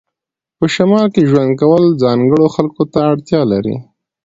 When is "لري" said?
3.51-3.75